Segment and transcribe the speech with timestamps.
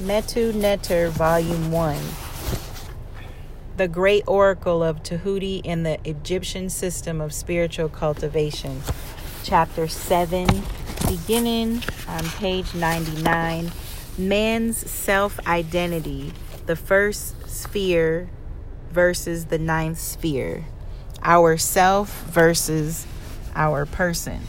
[0.00, 1.98] Metu Neter, Volume 1.
[3.76, 8.80] The Great Oracle of Tahuti in the Egyptian System of Spiritual Cultivation.
[9.44, 10.46] Chapter 7,
[11.06, 13.72] beginning on page 99.
[14.16, 16.32] Man's self identity,
[16.64, 18.30] the first sphere
[18.90, 20.64] versus the ninth sphere.
[21.22, 23.06] Our self versus
[23.54, 24.40] our person.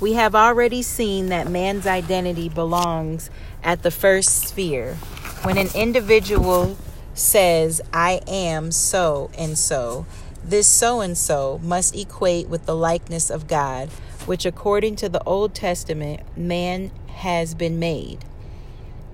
[0.00, 3.28] We have already seen that man's identity belongs
[3.62, 4.94] at the first sphere.
[5.42, 6.78] When an individual
[7.12, 10.06] says, I am so and so,
[10.42, 13.90] this so and so must equate with the likeness of God,
[14.24, 18.24] which according to the Old Testament, man has been made.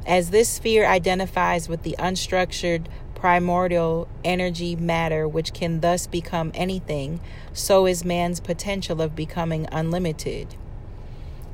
[0.07, 7.19] As this sphere identifies with the unstructured primordial energy matter, which can thus become anything,
[7.53, 10.55] so is man's potential of becoming unlimited.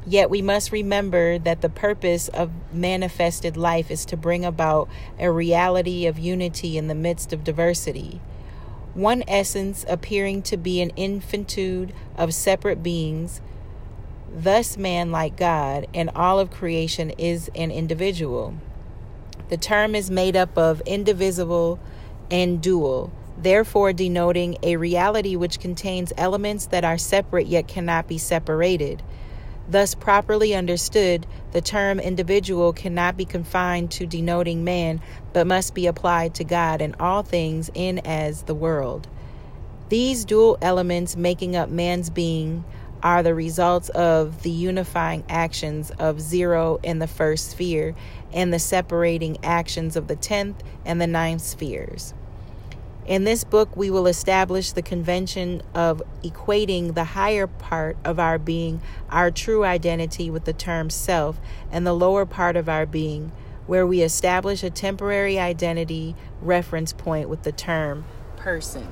[0.05, 5.31] Yet we must remember that the purpose of manifested life is to bring about a
[5.31, 8.21] reality of unity in the midst of diversity.
[8.95, 13.41] One essence appearing to be an infinitude of separate beings,
[14.35, 18.55] thus, man, like God, and all of creation is an individual.
[19.51, 21.79] The term is made up of indivisible
[22.31, 28.19] and dual, therefore, denoting a reality which contains elements that are separate yet cannot be
[28.19, 29.03] separated.
[29.73, 35.01] Thus, properly understood, the term individual cannot be confined to denoting man,
[35.33, 39.09] but must be applied to God and all things in as the world.
[39.89, 42.67] These dual elements making up man's being
[43.03, 47.95] are the results of the unifying actions of zero in the first sphere
[48.31, 52.13] and the separating actions of the tenth and the ninth spheres.
[53.05, 58.39] In this book, we will establish the convention of equating the higher part of our
[58.39, 61.41] being, our true identity, with the term self,
[61.73, 63.33] and the lower part of our being,
[63.67, 68.05] where we establish a temporary identity reference point with the term
[68.37, 68.87] person.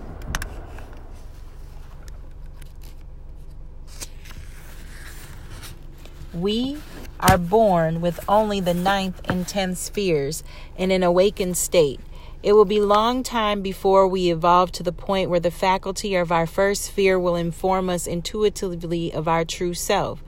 [6.35, 6.79] We
[7.21, 10.43] are born with only the ninth and tenth spheres
[10.77, 12.01] in an awakened state
[12.43, 16.33] it will be long time before we evolve to the point where the faculty of
[16.33, 20.23] our first sphere will inform us intuitively of our true self.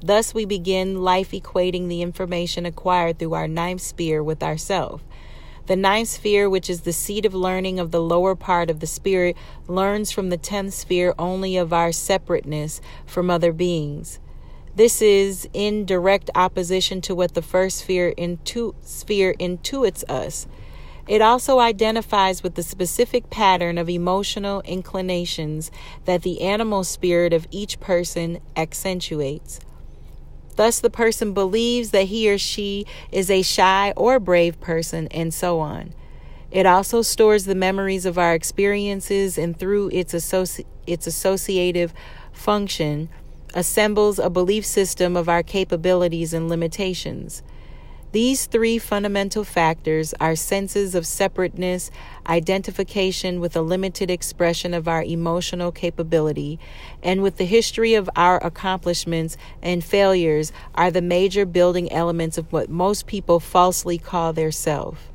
[0.00, 5.02] Thus, we begin life equating the information acquired through our ninth sphere with ourself.
[5.66, 8.86] The ninth sphere, which is the seat of learning of the lower part of the
[8.86, 9.36] spirit,
[9.66, 14.20] learns from the tenth sphere only of our separateness from other beings.
[14.76, 20.46] This is in direct opposition to what the first sphere, intu- sphere intuits us.
[21.08, 25.70] It also identifies with the specific pattern of emotional inclinations
[26.04, 29.58] that the animal spirit of each person accentuates.
[30.56, 35.32] Thus, the person believes that he or she is a shy or brave person, and
[35.32, 35.94] so on.
[36.50, 41.94] It also stores the memories of our experiences and, through its, associ- its associative
[42.32, 43.08] function,
[43.54, 47.42] assembles a belief system of our capabilities and limitations.
[48.10, 51.90] These three fundamental factors are senses of separateness,
[52.26, 56.58] identification with a limited expression of our emotional capability,
[57.02, 62.50] and with the history of our accomplishments and failures are the major building elements of
[62.50, 65.08] what most people falsely call their self.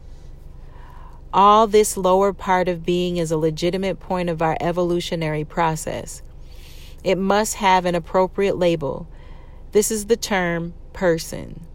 [1.34, 6.22] All this lower part of being is a legitimate point of our evolutionary process.
[7.04, 9.08] It must have an appropriate label.
[9.72, 11.66] This is the term person.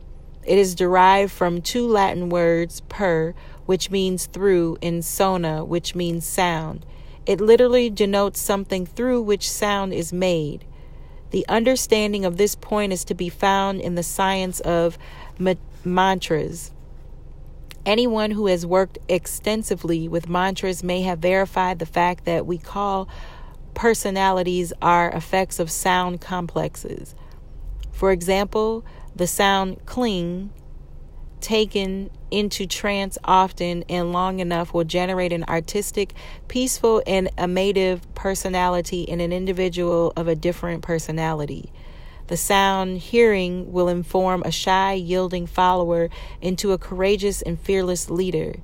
[0.48, 3.34] It is derived from two Latin words, per,
[3.66, 6.86] which means through, and sona, which means sound.
[7.26, 10.64] It literally denotes something through which sound is made.
[11.32, 14.96] The understanding of this point is to be found in the science of
[15.84, 16.72] mantras.
[17.84, 23.06] Anyone who has worked extensively with mantras may have verified the fact that we call
[23.74, 27.14] personalities are effects of sound complexes.
[27.92, 28.82] For example,
[29.18, 30.50] the sound cling,
[31.40, 36.14] taken into trance often and long enough, will generate an artistic,
[36.46, 41.72] peaceful, and amative personality in an individual of a different personality.
[42.28, 46.10] The sound hearing will inform a shy, yielding follower
[46.40, 48.54] into a courageous and fearless leader.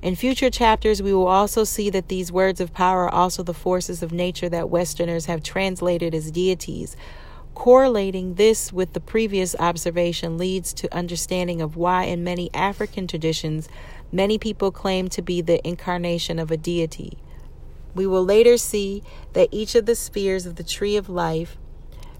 [0.00, 3.54] In future chapters, we will also see that these words of power are also the
[3.54, 6.96] forces of nature that Westerners have translated as deities
[7.58, 13.68] Correlating this with the previous observation leads to understanding of why in many African traditions
[14.12, 17.18] many people claim to be the incarnation of a deity.
[17.96, 19.02] We will later see
[19.32, 21.58] that each of the spheres of the tree of life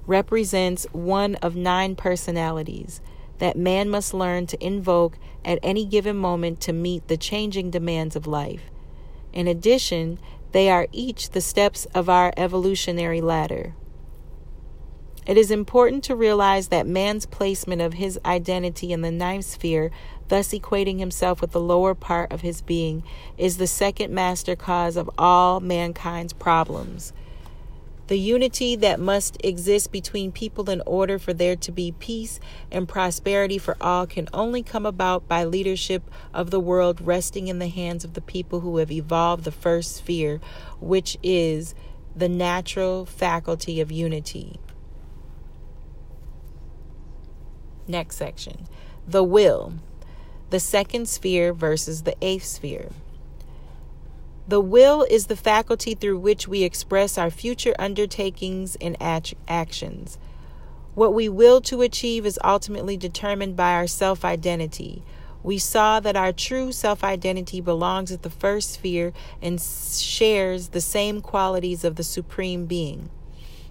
[0.08, 3.00] represents one of nine personalities.
[3.38, 8.16] that man must learn to invoke at any given moment to meet the changing demands
[8.16, 8.62] of life.
[9.32, 10.18] In addition,
[10.52, 13.74] they are each the steps of our evolutionary ladder.
[15.28, 19.90] It is important to realize that man's placement of his identity in the ninth sphere,
[20.28, 23.02] thus equating himself with the lower part of his being,
[23.36, 27.12] is the second master cause of all mankind's problems.
[28.06, 32.40] The unity that must exist between people in order for there to be peace
[32.72, 37.58] and prosperity for all can only come about by leadership of the world resting in
[37.58, 40.40] the hands of the people who have evolved the first sphere,
[40.80, 41.74] which is
[42.16, 44.58] the natural faculty of unity.
[47.88, 48.68] Next section
[49.06, 49.72] the will,
[50.50, 52.90] the second sphere versus the eighth sphere.
[54.46, 60.18] The will is the faculty through which we express our future undertakings and actions.
[60.94, 65.02] What we will to achieve is ultimately determined by our self identity.
[65.42, 70.80] We saw that our true self identity belongs at the first sphere and shares the
[70.80, 73.08] same qualities of the Supreme Being.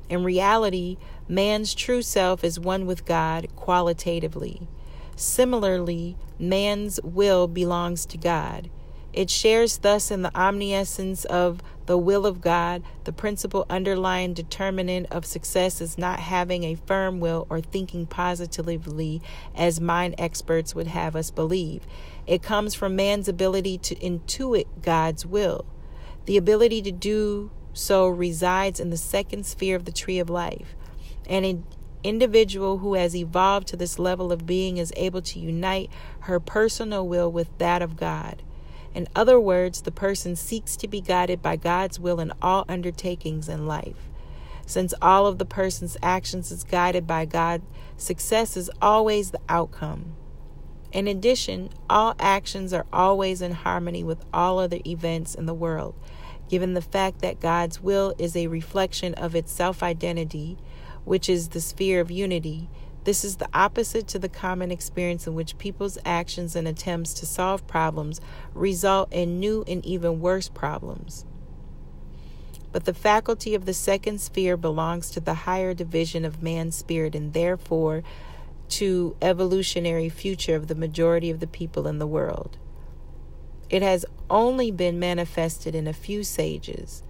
[0.09, 4.67] In reality, man's true self is one with God qualitatively.
[5.15, 8.69] Similarly, man's will belongs to God.
[9.13, 12.83] It shares thus in the omniscience of the will of God.
[13.05, 19.21] The principal underlying determinant of success is not having a firm will or thinking positively,
[19.55, 21.87] as mind experts would have us believe.
[22.27, 25.65] It comes from man's ability to intuit God's will.
[26.25, 30.75] The ability to do so resides in the second sphere of the tree of life.
[31.29, 31.63] And An
[32.03, 35.89] individual who has evolved to this level of being is able to unite
[36.21, 38.43] her personal will with that of God.
[38.93, 43.49] In other words, the person seeks to be guided by God's will in all undertakings
[43.49, 44.09] in life.
[44.65, 47.61] Since all of the person's actions is guided by God,
[47.95, 50.15] success is always the outcome.
[50.91, 55.95] In addition, all actions are always in harmony with all other events in the world,
[56.49, 60.57] given the fact that God's will is a reflection of its self identity,
[61.05, 62.69] which is the sphere of unity,
[63.07, 67.25] this is the opposite to the common experience in which people's actions and attempts to
[67.25, 68.19] solve problems
[68.53, 71.25] result in new and even worse problems.
[72.73, 77.15] But the faculty of the second sphere belongs to the higher division of man's spirit
[77.15, 78.03] and therefore
[78.69, 82.57] to evolutionary future of the majority of the people in the world.
[83.69, 87.03] It has only been manifested in a few sages.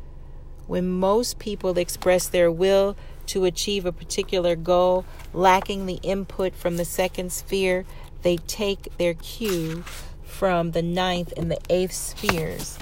[0.66, 2.96] When most people express their will
[3.28, 7.86] to achieve a particular goal, lacking the input from the second sphere,
[8.22, 9.84] they take their cue
[10.24, 12.78] from the ninth and the eighth spheres.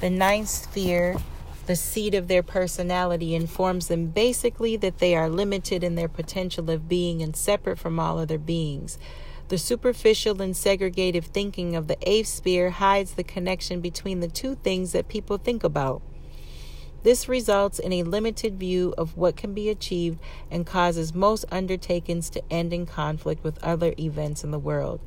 [0.00, 1.16] The ninth sphere,
[1.66, 6.70] the seat of their personality, informs them basically that they are limited in their potential
[6.70, 8.98] of being and separate from all other beings.
[9.48, 14.56] The superficial and segregative thinking of the eighth sphere hides the connection between the two
[14.56, 16.02] things that people think about.
[17.04, 20.18] This results in a limited view of what can be achieved
[20.50, 24.98] and causes most undertakings to end in conflict with other events in the world.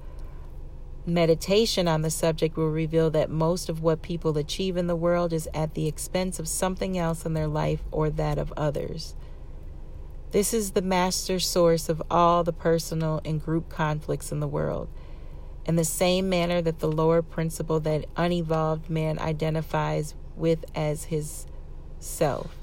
[1.06, 5.34] Meditation on the subject will reveal that most of what people achieve in the world
[5.34, 9.16] is at the expense of something else in their life or that of others.
[10.32, 14.88] This is the master source of all the personal and group conflicts in the world.
[15.66, 21.48] In the same manner that the lower principle that unevolved man identifies with as his
[22.00, 22.56] self.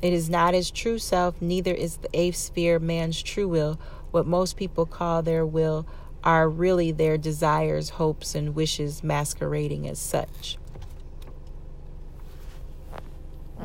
[0.00, 3.80] It is not his true self, neither is the eighth sphere man's true will.
[4.12, 5.86] What most people call their will
[6.22, 10.58] are really their desires, hopes, and wishes masquerading as such.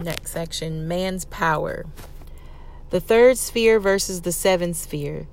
[0.01, 1.85] Next section man's power.
[2.89, 5.27] The third sphere versus the seventh sphere.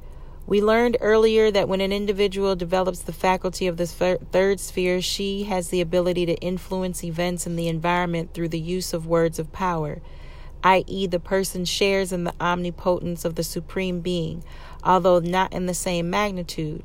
[0.44, 5.44] We learned earlier that when an individual develops the faculty of the third sphere, she
[5.44, 9.52] has the ability to influence events in the environment through the use of words of
[9.52, 10.02] power,
[10.64, 14.42] i.e., the person shares in the omnipotence of the Supreme Being,
[14.82, 16.82] although not in the same magnitude.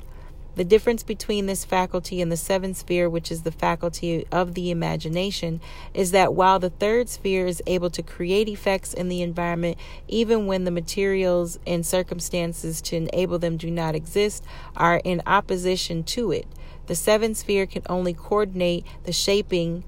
[0.56, 4.70] The difference between this faculty and the seventh sphere, which is the faculty of the
[4.70, 5.60] imagination,
[5.94, 9.78] is that while the third sphere is able to create effects in the environment,
[10.08, 14.44] even when the materials and circumstances to enable them do not exist,
[14.76, 16.46] are in opposition to it.
[16.86, 19.84] The seventh sphere can only coordinate the shaping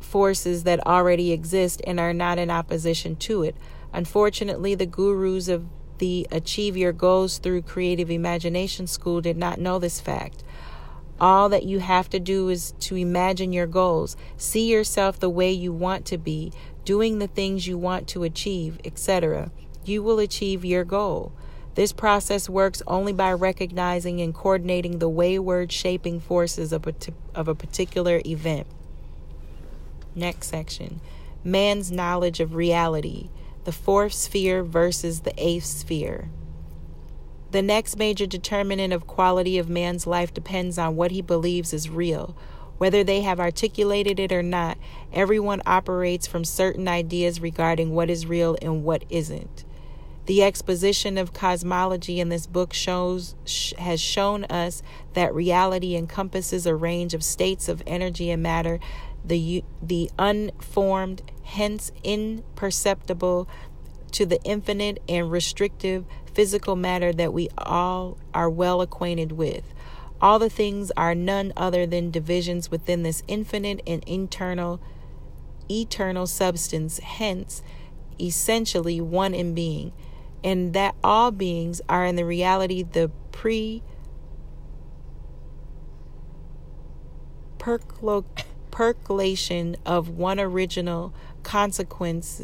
[0.00, 3.56] forces that already exist and are not in opposition to it.
[3.92, 5.64] Unfortunately, the gurus of
[6.02, 10.42] the Achieve Your Goals Through Creative Imagination School did not know this fact.
[11.20, 15.52] All that you have to do is to imagine your goals, see yourself the way
[15.52, 16.52] you want to be,
[16.84, 19.52] doing the things you want to achieve, etc.
[19.84, 21.30] You will achieve your goal.
[21.76, 26.94] This process works only by recognizing and coordinating the wayward shaping forces of a,
[27.32, 28.66] of a particular event.
[30.16, 31.00] Next section
[31.44, 33.30] Man's knowledge of reality,
[33.64, 36.28] the fourth sphere versus the eighth sphere.
[37.52, 41.90] The next major determinant of quality of man's life depends on what he believes is
[41.90, 42.34] real.
[42.78, 44.78] Whether they have articulated it or not,
[45.12, 49.64] everyone operates from certain ideas regarding what is real and what isn't.
[50.26, 54.82] The exposition of cosmology in this book shows sh- has shown us
[55.14, 58.80] that reality encompasses a range of states of energy and matter,
[59.24, 63.48] the the unformed, hence imperceptible
[64.12, 69.72] to the infinite and restrictive physical matter that we all are well acquainted with.
[70.20, 74.80] All the things are none other than divisions within this infinite and internal
[75.70, 77.62] eternal substance, hence
[78.20, 79.92] essentially one in being
[80.44, 83.82] and that all beings are in the reality the pre
[88.72, 91.14] percolation of one original
[91.44, 92.42] consequence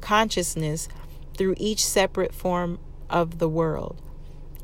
[0.00, 0.88] consciousness
[1.36, 2.78] through each separate form
[3.10, 4.00] of the world.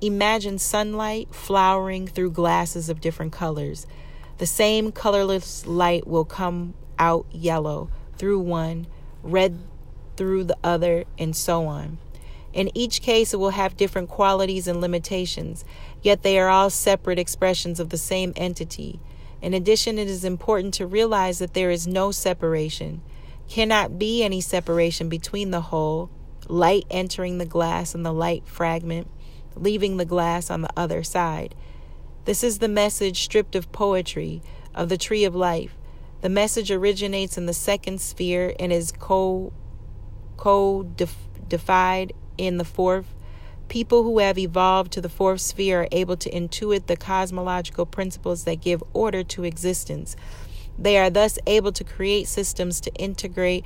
[0.00, 3.86] Imagine sunlight flowering through glasses of different colors.
[4.38, 8.86] The same colorless light will come out yellow through one,
[9.22, 9.58] red
[10.16, 11.98] through the other, and so on.
[12.52, 15.64] In each case, it will have different qualities and limitations,
[16.02, 19.00] yet they are all separate expressions of the same entity.
[19.42, 23.02] In addition, it is important to realize that there is no separation,
[23.48, 26.10] cannot be any separation between the whole,
[26.48, 29.08] light entering the glass and the light fragment,
[29.54, 31.54] leaving the glass on the other side.
[32.24, 34.42] This is the message stripped of poetry
[34.74, 35.76] of the tree of life.
[36.20, 39.52] The message originates in the second sphere and is co
[40.36, 40.84] co
[41.48, 43.14] defied in the fourth.
[43.70, 48.42] People who have evolved to the fourth sphere are able to intuit the cosmological principles
[48.42, 50.16] that give order to existence.
[50.76, 53.64] They are thus able to create systems to integrate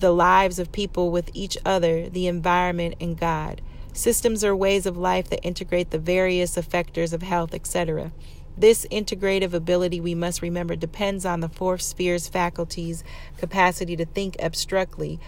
[0.00, 3.60] the lives of people with each other, the environment, and God.
[3.92, 8.12] Systems are ways of life that integrate the various effectors of health, etc.
[8.56, 13.04] This integrative ability, we must remember, depends on the fourth sphere's faculties,
[13.36, 15.20] capacity to think abstractly,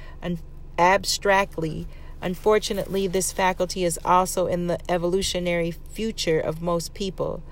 [0.78, 1.86] abstractly
[2.22, 7.42] Unfortunately, this faculty is also in the evolutionary future of most people.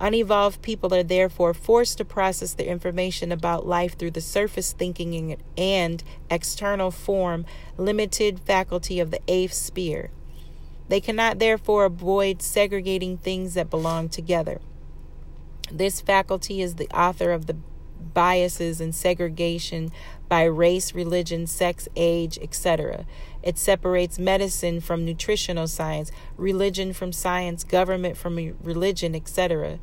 [0.00, 5.36] Unevolved people are therefore forced to process their information about life through the surface thinking
[5.56, 10.10] and external form limited faculty of the eighth sphere.
[10.88, 14.60] They cannot therefore avoid segregating things that belong together.
[15.70, 17.56] This faculty is the author of the
[18.14, 19.90] biases and segregation
[20.28, 23.04] by race, religion, sex, age, etc.
[23.42, 29.78] It separates medicine from nutritional science, religion from science, government from religion, etc.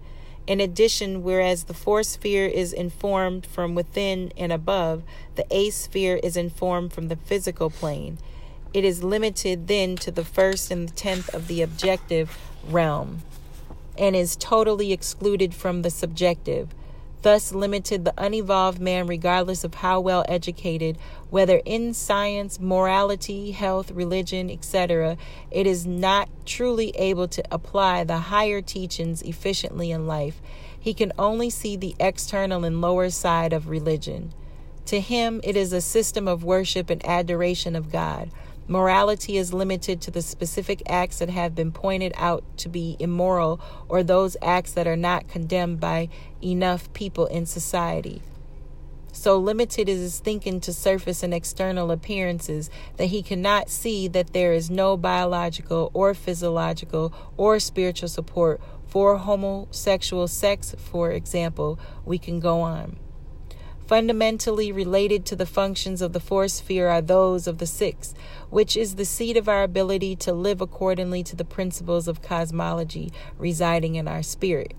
[0.47, 5.03] In addition, whereas the fourth sphere is informed from within and above,
[5.35, 8.17] the eighth sphere is informed from the physical plane.
[8.73, 13.21] It is limited then to the first and the tenth of the objective realm
[13.97, 16.69] and is totally excluded from the subjective
[17.21, 20.97] thus limited the unevolved man, regardless of how well educated,
[21.29, 25.17] whether in science, morality, health, religion, etc.,
[25.49, 30.41] it is not truly able to apply the higher teachings efficiently in life.
[30.79, 34.33] He can only see the external and lower side of religion.
[34.87, 38.31] To him, it is a system of worship and adoration of God.
[38.71, 43.59] Morality is limited to the specific acts that have been pointed out to be immoral
[43.89, 46.07] or those acts that are not condemned by
[46.41, 48.21] enough people in society.
[49.11, 54.31] So limited is his thinking to surface and external appearances that he cannot see that
[54.31, 61.77] there is no biological or physiological or spiritual support for homosexual sex, for example.
[62.05, 62.97] We can go on.
[63.91, 68.15] Fundamentally related to the functions of the fourth sphere are those of the sixth,
[68.50, 73.12] which is the seat of our ability to live accordingly to the principles of cosmology
[73.38, 74.75] residing in our spirit.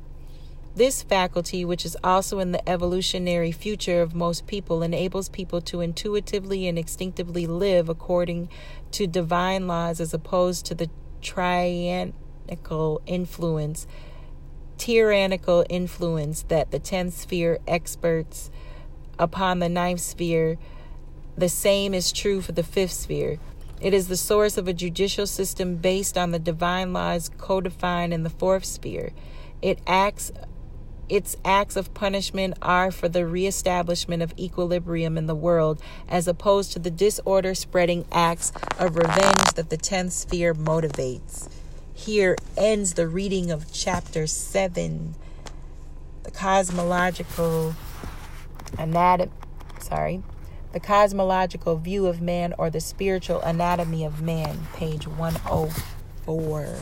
[0.76, 5.82] This faculty, which is also in the evolutionary future of most people, enables people to
[5.82, 8.48] intuitively and instinctively live according
[8.92, 10.88] to divine laws as opposed to the
[11.20, 13.86] tyrannical influence,
[14.78, 18.50] tyrannical influence that the 10th sphere experts
[19.22, 20.58] upon the ninth sphere,
[21.38, 23.38] the same is true for the fifth sphere.
[23.80, 28.24] It is the source of a judicial system based on the divine laws codified in
[28.24, 29.12] the fourth sphere.
[29.62, 30.32] It acts
[31.08, 36.72] its acts of punishment are for the reestablishment of equilibrium in the world, as opposed
[36.72, 41.48] to the disorder spreading acts of revenge that the 10th sphere motivates.
[41.92, 45.14] here ends the reading of chapter 7
[46.24, 47.74] the cosmological
[48.78, 49.32] anatomy
[49.82, 50.22] sorry.
[50.72, 54.68] The cosmological view of man or the spiritual anatomy of man.
[54.74, 56.76] Page 104